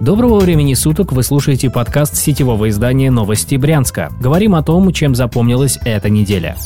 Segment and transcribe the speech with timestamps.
[0.00, 4.12] Доброго времени суток, вы слушаете подкаст сетевого издания «Новости Брянска».
[4.20, 6.56] Говорим о том, чем запомнилась эта неделя.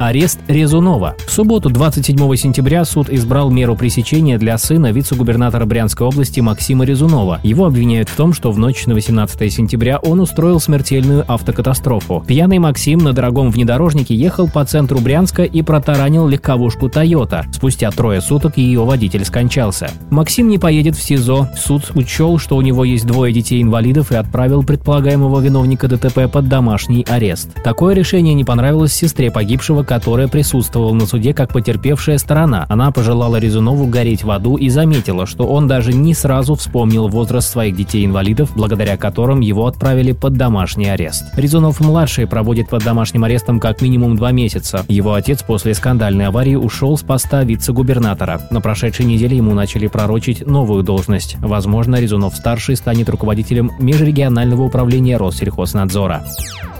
[0.00, 1.14] Арест Резунова.
[1.26, 7.38] В субботу, 27 сентября, суд избрал меру пресечения для сына вице-губернатора Брянской области Максима Резунова.
[7.42, 12.24] Его обвиняют в том, что в ночь на 18 сентября он устроил смертельную автокатастрофу.
[12.26, 17.44] Пьяный Максим на дорогом внедорожнике ехал по центру Брянска и протаранил легковушку «Тойота».
[17.52, 19.90] Спустя трое суток ее водитель скончался.
[20.08, 21.50] Максим не поедет в СИЗО.
[21.56, 27.04] Суд учел, что у него есть двое детей-инвалидов и отправил предполагаемого виновника ДТП под домашний
[27.08, 27.50] арест.
[27.62, 32.66] Такое решение не понравилось сестре погибшего, которая присутствовала на суде как потерпевшая сторона.
[32.68, 37.50] Она пожелала Резунову гореть в аду и заметила, что он даже не сразу вспомнил возраст
[37.50, 41.24] своих детей-инвалидов, благодаря которым его отправили под домашний арест.
[41.36, 44.84] Резунов-младший проводит под домашним арестом как минимум два месяца.
[44.88, 48.42] Его отец после скандальной аварии ушел с поста вице-губернатора.
[48.50, 51.36] На прошедшей неделе ему начали пророчить новую должность.
[51.40, 56.24] Возможно, Резунов-старший станет руководителем межрегионального управления Россельхознадзора.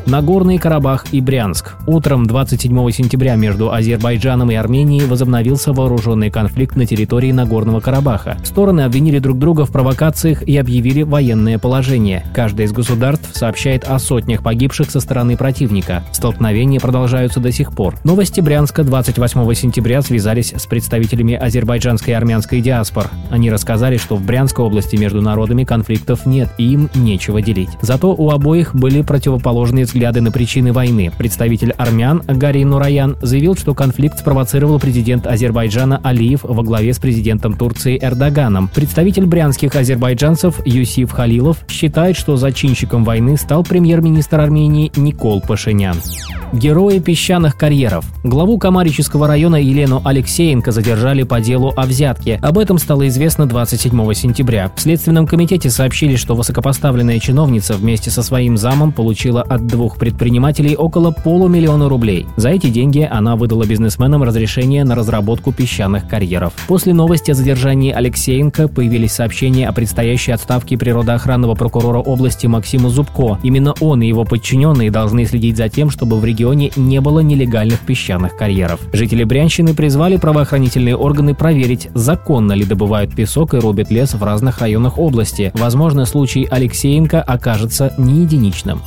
[0.06, 1.77] Нагорный Карабах и Брянск.
[1.87, 8.39] Утром 27 сентября между Азербайджаном и Арменией возобновился вооруженный конфликт на территории Нагорного Карабаха.
[8.43, 12.25] Стороны обвинили друг друга в провокациях и объявили военное положение.
[12.34, 16.03] Каждое из государств сообщает о сотнях погибших со стороны противника.
[16.12, 17.95] Столкновения продолжаются до сих пор.
[18.03, 23.09] Новости Брянска 28 сентября связались с представителями азербайджанской и армянской диаспор.
[23.31, 27.71] Они рассказали, что в Брянской области между народами конфликтов нет и им нечего делить.
[27.83, 31.11] Зато у обоих были противоположные взгляды на причины войны.
[31.17, 37.55] Представитель армян Гарри Нураян заявил, что конфликт спровоцировал президент Азербайджана Алиев во главе с президентом
[37.55, 38.71] Турции Эрдоганом.
[38.73, 45.97] Представитель брянских азербайджанцев Юсиф Халилов считает, что зачинщиком войны стал премьер-министр Армении Никол Пашинян.
[46.53, 48.05] Герои песчаных карьеров.
[48.25, 52.41] Главу Камарического района Елену Алексеенко задержали по делу о взятке.
[52.43, 54.73] Об этом стало известно 27 сентября.
[54.75, 60.77] В Следственном комитете сообщили, что высокопоставленная чиновница вместе со своим замом получила от двух предпринимателей
[60.77, 62.27] около полумиллиона рублей.
[62.36, 66.53] За эти деньги она выдала бизнесменам разрешение на разработку песчаных карьеров.
[66.69, 73.38] После новости о задержании Алексеенко появились сообщения о предстоящей отставке природоохранного прокурора области Максима Зубко.
[73.43, 77.81] Именно он и его подчиненные должны следить за тем, чтобы в регионе не было нелегальных
[77.81, 78.81] песчаных карьеров.
[78.93, 84.59] Жители Брянщины призвали правоохранительные органы проверить, законно ли добывают песок и рубят лес в разных
[84.59, 85.53] районах области.
[85.55, 88.82] Возможно, случай Алексеенко окажется не единичным.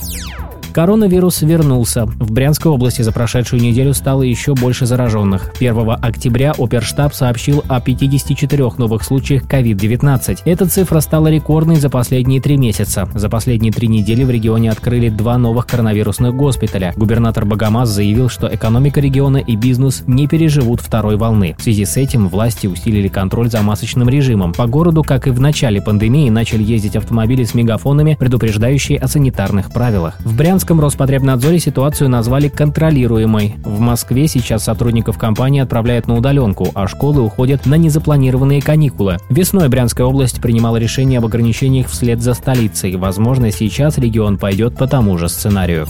[0.73, 2.05] Коронавирус вернулся.
[2.05, 5.53] В Брянской области за прошедшую неделю стало еще больше зараженных.
[5.59, 10.39] 1 октября Оперштаб сообщил о 54 новых случаях COVID-19.
[10.45, 13.07] Эта цифра стала рекордной за последние три месяца.
[13.13, 16.93] За последние три недели в регионе открыли два новых коронавирусных госпиталя.
[16.97, 21.55] Губернатор Богомаз заявил, что экономика региона и бизнес не переживут второй волны.
[21.59, 24.53] В связи с этим власти усилили контроль за масочным режимом.
[24.53, 29.71] По городу, как и в начале пандемии, начали ездить автомобили с мегафонами, предупреждающие о санитарных
[29.71, 30.19] правилах.
[30.21, 33.55] В Брянск Брянском Роспотребнадзоре ситуацию назвали контролируемой.
[33.65, 39.17] В Москве сейчас сотрудников компании отправляют на удаленку, а школы уходят на незапланированные каникулы.
[39.29, 42.95] Весной Брянская область принимала решение об ограничениях вслед за столицей.
[42.95, 45.85] Возможно, сейчас регион пойдет по тому же сценарию.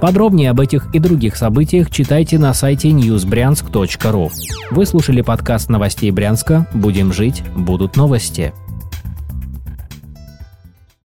[0.00, 4.30] Подробнее об этих и других событиях читайте на сайте newsbryansk.ru.
[4.70, 6.68] Вы слушали подкаст новостей Брянска.
[6.72, 8.52] Будем жить, будут новости.